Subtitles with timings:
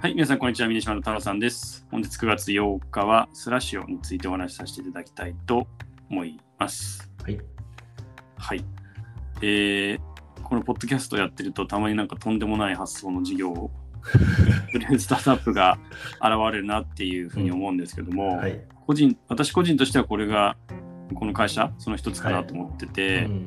[0.00, 0.68] はい、皆さん、こんにちは。
[0.68, 1.84] 峰島の太郎さんです。
[1.90, 5.66] 本日9月8日は、スラッシュについてお話しさせていただきたいと
[6.08, 7.10] 思います。
[7.24, 7.40] はい。
[8.36, 8.64] はい。
[9.42, 10.00] えー、
[10.44, 13.72] このポッドキャストやってると、たまになんかとんでもない発想の事業を、
[14.70, 15.80] するスタートアップが
[16.20, 18.56] 現れるなっていうふうに思うんですけども、はい。
[18.86, 20.56] 個人、私個人としてはこれが、
[21.12, 23.46] この会社、その一つかなと思ってて、うん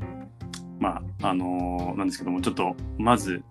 [0.81, 3.41] まあ、あのーなんですけども、ちょっと、まず、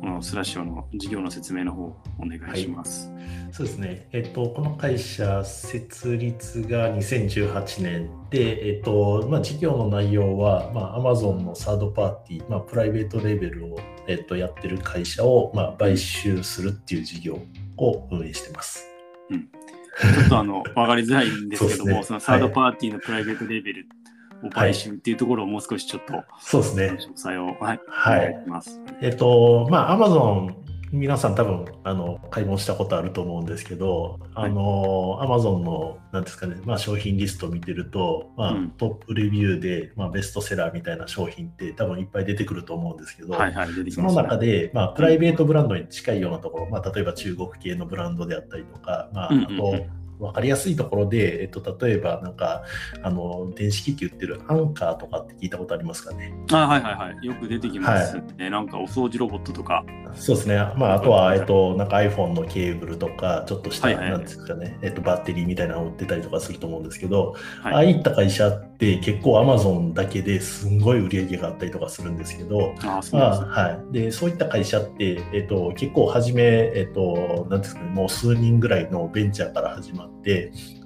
[0.00, 1.84] このスラッシュの事業の説明の方、
[2.18, 3.12] お願いします。
[3.52, 4.08] そうですね。
[4.12, 17.38] えっと、この会社、設立が2018年で、えっと、まあ、事業の内容は、まあ、Amazon のサードパーティー、まあ、プライベートレベルを、えっと、やってる会社を、まあ、買収するっていう事業
[17.76, 18.86] を運営してます。
[20.00, 23.86] ちょっとあの分かりづらいんですけども、 そねのサードパーティーのプライベートレベル
[24.44, 26.86] を買収っていうところをもう少しちょっとそうですね。
[26.98, 28.36] 詳細を、はい、はい。
[29.02, 30.54] えっと、まあ、Amazon、
[30.92, 38.70] 皆さん多分、あの、買い物したことあると思うんですけど、あの、Amazon の、なんですかね、まあ、商品リストを見てると、まあ、うん。
[38.70, 44.12] トップレビューで、まあ、ベストセラーみたいな商品って多分いっぱい出てくると思うんですけど、はいはい、出てきその。
[44.12, 49.56] 中で、まあ、プライベートブランドに近いようなところ、まあ、例えば中国系のブランドであったりとか、まあ、あうんうんうん。
[49.58, 49.86] と、
[50.20, 52.62] 分かりやすいところで、えっと、例えば、なんか、
[53.02, 56.32] あの、電子機器売ってるアンカーとかって聞いたことありますかね？
[56.52, 57.26] あはいはいはい。
[57.26, 58.50] よく出てきますね。
[58.50, 59.84] なんかお掃除ロボットとか。
[60.14, 60.56] そうですね。
[60.76, 67.92] まあ、あとは、えっと、なんか iPhone のケーブルとか、ちょっとした、はいはいなんですかね、えっと、バッテリーみたいなのを売ってたりとかすると思うんですけど、ああはい。
[67.92, 73.30] いった会社って結構 Amazon だけですんごい売り上げがあったりとかするんですけど、あそうあ。
[73.46, 76.42] はい、でそういった会社って、えっと、結構初め、
[76.74, 80.09] えっと、なんですかね、もう数人ぐらいのベンチャーから始まって、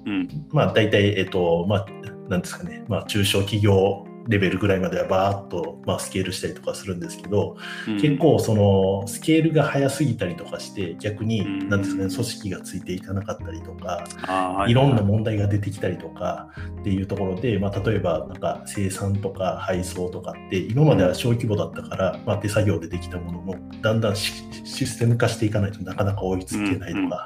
[0.05, 0.45] うん。
[0.51, 1.85] まあ、大体、えっと、まあ、
[2.29, 8.01] なんですかね、まあ、中小企業レベルぐらいまではバーッと、まあ、スケールしたりとかするんですけど、うん。
[8.01, 11.69] 結構そのスケールが早すぎたりとかして逆にうん。
[11.69, 16.49] 何ですかね組織がついていかなかったりとかあはいろんな問題が出てきたりとか
[16.81, 27.25] っていうところで、まあ、例えばなんか生産とか配送とかって今までは小規模だったから、まあ、手作業でできたものもだんだんシシステム化していかないとなかなか追いつけないとか、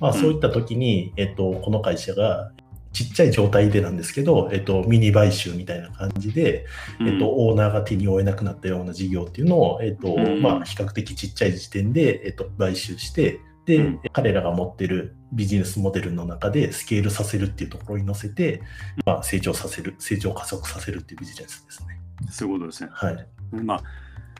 [0.00, 2.50] まあ、そういった時に、えっと、この会社が
[2.92, 6.66] ちっちゃい状態でなんですけど、えっと、ミニ買収みたいな感じで、
[7.00, 18.62] えっと、オーナーが手に負えなくなったような事業っていうのを、えっとうんまあ、比較的ちっちゃい時点で、えっと、買収してで、うん彼らが持ってるビジネスモデルの中でスケールさせるっていうところに乗せて、
[19.04, 22.00] まあ、成長させる成長加速させるっていうビジネスですね。
[22.30, 22.90] そういうことですね。
[22.92, 23.82] はい、まあ、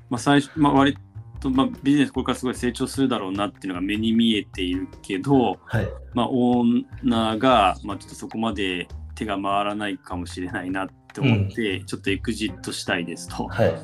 [0.09, 0.97] まあ、最初、まあ、割
[1.41, 5.89] と、まあ、ビジネスこれからすごい成長するだろうなっていうのが目に見えているけど、はい。
[6.15, 13.75] まあ、オーナーが、まあ、ちょっとそこまで手が回らないかもしれないなって思って、ちょっとエクジットしたいですとはい。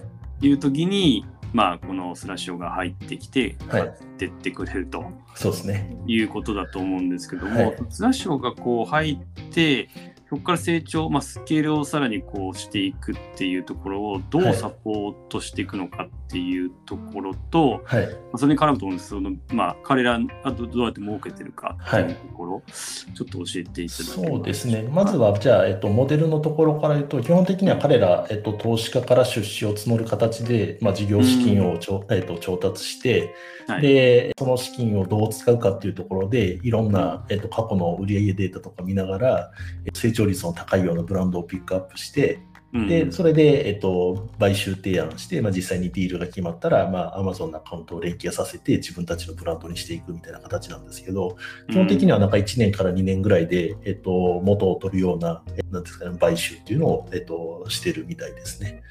[0.46, 3.82] いう時に、まあ、このスラッシュが入ってきて、はい。
[3.82, 5.04] 買ってってくれると
[5.34, 5.96] そうですね。
[6.06, 7.76] いうことだと思うんですけども、はい。
[7.90, 9.88] スラッシュがこう入って、
[10.34, 18.06] そこから成長、まあ、スケールをさらにこうしていくっていうところをどはいうサポートしていくのかっていうところと、はい。
[18.06, 24.82] まあそれに絡むと思うんですけど、そのまあ、彼らがどどうやって儲けてるかっていうところ、ちょっと教えていただけますそうですね。
[24.90, 33.32] まずは、じゃあ、えっと、モデルのところから言うと、基本的には彼ら、えっと、投資家から出資を募る形で、まあ、事業資金をちょ、えっと、調達して、
[33.68, 33.82] はい。
[33.82, 39.50] で、その資金をどう使うかっていうところで、いろんな、えっと、過去の売上データとか見ながら、
[39.86, 42.40] え成長率の高いようなブランドをピックアップして、
[42.72, 51.36] うんで、それで、えっと、買収提案して、まあ、実際にディールが決まったら、まあ、Amazon のアカウントを連携させて、自分たちのブランドにしていくみたいな形なんですけど、
[51.70, 54.10] 基本的にはなんか1年から2年ぐらいで、えっと、
[54.42, 58.82] 元を取るような、えなんですかね、買収っていうのを、えっと、してるみたいですね。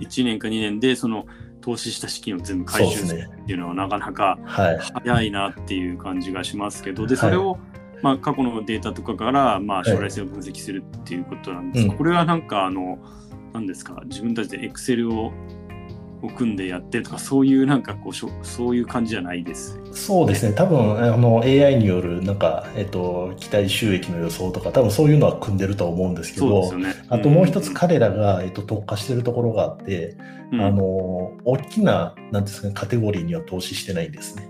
[0.00, 1.26] 1年か2年でその
[1.60, 4.78] 投資した資金を全部回収するっていうのはなかなかはい。
[5.04, 7.58] 早いなっていう感じがしますけど、で、はいそれを、
[8.02, 9.84] まあ、過去のデータとかから、まあ、い。
[9.84, 11.86] 将来性を分析するっていうことなんです。
[11.86, 11.98] が、うん。
[11.98, 12.98] これはなんか、あの、
[13.52, 15.32] 何ですか、自分たちで Excel を
[16.22, 19.80] を組んでやってるとか、そういうなんかこうしょ、そういう感じじゃないです。
[19.92, 27.06] そうですね、多分あの AI によるなんか、えっと、期待収益の予想とか、多分そういうのは組んでると思うんですけどそうですよ、ね。
[27.08, 27.74] あともう一つん。
[27.74, 30.16] 彼らが、えっと、特化してるところがあって、
[30.52, 30.60] うん。
[30.60, 34.48] あの大きななんですか、ね、カテゴリーには投資してないんですね。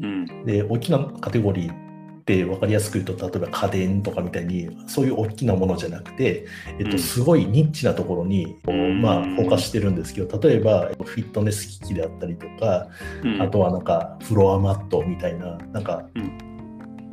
[0.00, 1.83] うん、で、大きなカテゴリー
[2.24, 6.46] って分かりやすく言うと、例えば家電とかみたいに、そういう大きなものじゃなくて、
[6.78, 6.90] えっうん。
[6.90, 9.02] と、すごいニッチなところに、こううん。
[9.02, 12.88] まあ、フォーカスしてるんですけど、例えば、えっとフィットネス機器であったりとか、
[13.22, 13.42] うん。
[13.42, 16.53] あとはなんかフロアマットみたいな、なんか、うん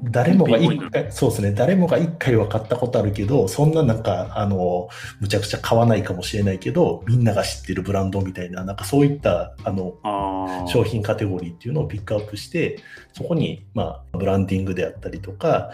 [0.03, 4.89] 誰もが一回、そうですね、誰もが一回は買ったことあるけど、そんななんか、あの、
[5.19, 12.79] むちゃくちゃ買わないかもしれないけど、みんなが知ってるブランドみたいな、なんかそういった、あの、あ商品カテゴリーっていうのをピックアップして、
[13.13, 15.71] そこに、まあ、ブランディングであったりとか、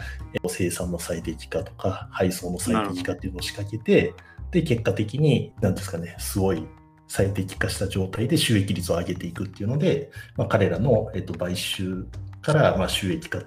[0.47, 4.13] 生産の最適化とか、配送の最適化っていうのを仕掛けて、
[4.51, 6.65] で、結果的に、なんですかね、すごい
[7.07, 12.05] 最適化した状態で収益率を上げていくっていうので、まあ、彼らの、えっと、買収
[12.41, 13.41] からまあ収益化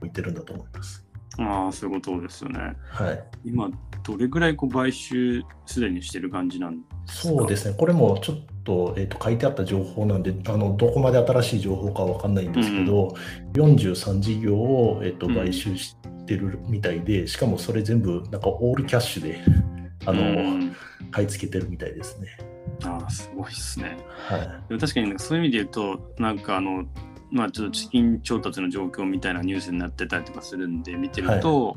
[0.00, 1.04] 置いてるんだと思います。
[1.38, 2.74] ああ、そういうことですよね。
[2.88, 3.24] はい。
[3.44, 3.70] 今、
[4.02, 7.28] どれぐらいこう買収すでにしてる感じなんですか？
[7.34, 7.76] そうですね。
[7.78, 13.14] これもちょっと,、えー、と書いてあった情報なんで、あのどこまで新しい情報かわかんないんですけど、
[13.54, 19.40] うん、43事業を、えー、と買収してるみたいで、うん、しかもそれ全部なんかオールキャッシュで
[20.06, 20.24] あの、う
[20.58, 20.76] ん、
[21.10, 22.36] 買い付けてるみたいですね。
[22.84, 23.96] ああ、すごいですね。
[24.28, 26.84] はい、確かにそういう意味で言うと、なんかあの、
[27.30, 31.76] まあ、ちょっと資金調達の状況みたいなニュースになってたりとかするんで見てると、はい、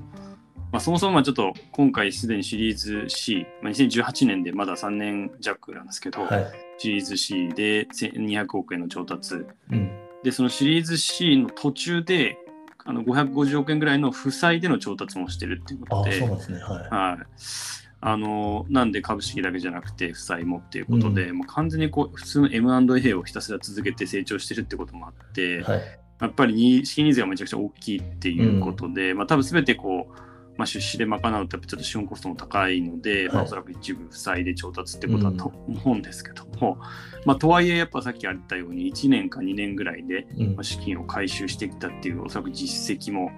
[0.71, 9.91] まあ、そもそもちょっと今回すでにシリーズ C、まあ、2018年でまだ3年弱なんですけど、はい、シリーズ C で200億円の調達、うん、
[10.23, 12.37] でそのシリーズ C の途中で
[12.85, 16.19] あの550億円ぐらいの負債での調達もしてるっていうことで。
[16.19, 16.59] そうなんですね。
[16.59, 25.81] はい、はいあのなんで株式だけじゃなくて負債もっていうことで、うん、もう完全にこう普通の M&A をひたすら続けて成長してるってこともあって、はい、
[26.19, 30.19] やっぱり資金ニーズがめちゃくちゃ大きいっていうことで、うん、まあ、多分全てこう、
[30.57, 36.79] まあ、出資で賄うとやっぱちょっと資本コストも高いので、はい、まあ、おそらく一部負債で調達ってことだと思うんですけども、うん、
[37.23, 40.27] まあ、とはいえやっぱさっきあったように1年か2年ぐらいで、
[40.57, 43.31] ま資金を回収してきたっていうおそらく実績も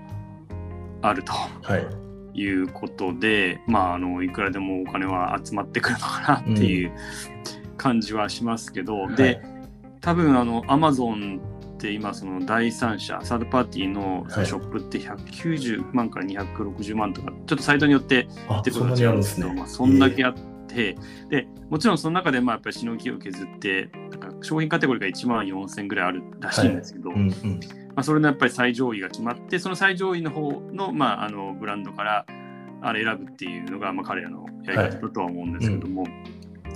[1.04, 1.34] あると。
[1.34, 2.05] はい
[2.36, 6.92] いうことで、まあ、あのいくらでもお金は集まってくるのかなっていう
[7.78, 9.42] 感じはしますけど、うん、で、
[10.02, 11.40] 多分あのアマゾン
[11.76, 18.28] って今その第三者サードパーティーのショップって190万から260万とか、はい、ちょっとサイトによって
[18.60, 20.34] ってことが違うんですけど、まあ、そんだけあっ
[20.68, 20.98] て、
[21.30, 27.20] でもちろんその中でまあやっぱりしのぎを削ってなんか商品カテゴリーが1万4000ぐらいあるらしいんですけど、はい。
[27.20, 32.26] うんうんまあ、それのやっぱり最上位が決まってその最上位の方の,、まあ、あのブランドから
[32.82, 36.12] あれ選ぶっていうのが、まあ、彼らのやり方だとは思うんですけども、はい。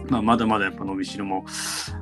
[0.03, 1.45] うん、まあ、まだまだやっぱ伸びしろも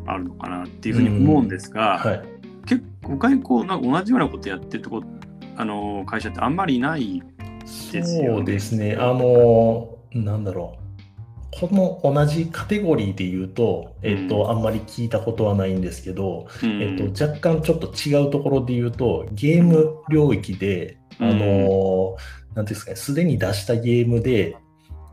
[0.06, 2.22] あるのかなっていうふうに思うんですが、はい、
[2.66, 5.04] 結構他にこうなんか同じようなことやってるとこ
[5.56, 7.24] あの会社ってあんまりいない
[7.62, 8.28] ですよね。
[8.36, 8.96] そうですね。
[9.00, 10.87] あのなんだろう
[11.52, 22.16] この同じカテゴリーで言うと、えっと、うん、あんまり聞いたことはないんですけど、うん、えっと、若干ちょっと違うところで言うと、ゲーム領域で、あの、
[22.54, 24.58] なんですかね、すでに出したゲームで、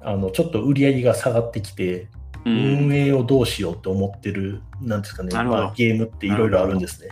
[0.02, 2.08] あの、ちょっと売り上げが下がってきて、
[2.44, 7.08] 運営をどうしようと思ってる、なんですかね、まあ、ゲームっていろいろあるんですね。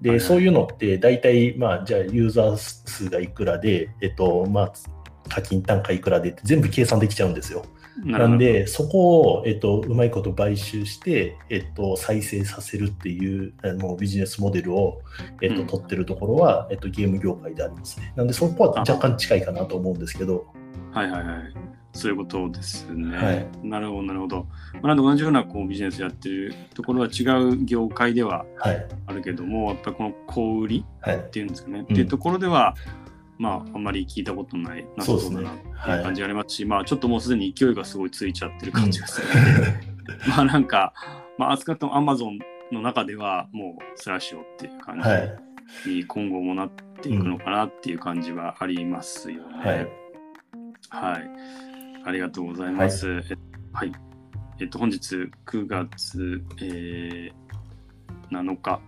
[0.00, 4.72] で、そういうのって、大体、まあ、じゃあ、ユーザー数がいくらで、えっと、まあ、
[5.28, 7.64] 課金単価いくらでって全部計算できちゃうんですよ。
[8.04, 15.02] なんで、そこを、えっと、うまいこと買収して、えっと、再生させるっていうあのビジネスモデルを、
[15.42, 18.12] えっと、取ってるところは、えっと、ゲーム業界でありますね。
[18.16, 20.46] なんで、そこは若干近いかなと思うんですけど。
[20.92, 21.72] はいはいはい。
[21.94, 23.16] そういうことですね。
[23.16, 24.46] はい、なるほど、なるほど。
[24.80, 28.46] まあ、なんで同じようなこうビジネスやってるところは違う業界では
[29.06, 32.74] あるけども、はい、やっぱりこの小売りっていうんですかね、はい、っていうところでは、
[33.42, 39.34] まあ、あんまり聞いたことないなそうだなっていう感じがありますし、すねはい、まあ、ちょっともうすでに勢いがすごいついちゃってる感じがするの
[39.64, 39.70] で、
[40.26, 40.94] う ん、まあなんか、
[41.38, 42.38] まあ、扱ってもアマゾン
[42.70, 45.02] の中ではもうスラッシュをっていう感
[45.84, 49.58] じに今後もなっていくのかなっていう感じはありますよね。
[49.58, 49.76] はい。
[50.90, 51.30] はい、
[52.04, 53.08] ありがとうございます。
[53.08, 53.24] はい。
[53.72, 53.92] はい、
[54.60, 55.16] えっと、本日
[55.46, 58.80] 9月、えー、7日、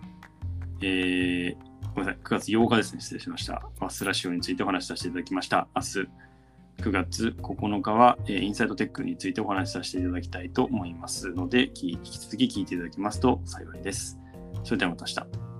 [0.81, 3.61] えー、ごめんなさい、9月8日ですね、失礼しました。
[3.79, 5.67] バスラシオについてお話しさせていただきました。
[5.75, 6.09] 明日、
[6.81, 14.19] 9月9日は、えー、インサイトテックについてお話しさせていただきたいと思いますので、引き続き聞いていただきますと幸いです。
[14.63, 15.54] それではまた明日。